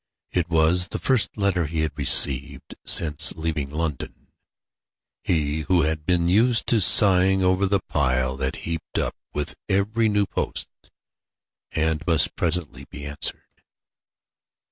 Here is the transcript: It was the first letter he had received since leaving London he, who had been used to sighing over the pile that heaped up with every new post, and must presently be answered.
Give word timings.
It 0.31 0.49
was 0.49 0.87
the 0.87 0.97
first 0.97 1.37
letter 1.37 1.67
he 1.67 1.81
had 1.81 1.95
received 1.95 2.73
since 2.83 3.33
leaving 3.33 3.69
London 3.69 4.29
he, 5.23 5.61
who 5.61 5.83
had 5.83 6.07
been 6.07 6.27
used 6.27 6.65
to 6.69 6.81
sighing 6.81 7.43
over 7.43 7.67
the 7.67 7.81
pile 7.87 8.35
that 8.37 8.55
heaped 8.65 8.97
up 8.97 9.13
with 9.31 9.53
every 9.69 10.09
new 10.09 10.25
post, 10.25 10.69
and 11.75 12.01
must 12.07 12.35
presently 12.35 12.85
be 12.89 13.05
answered. 13.05 13.43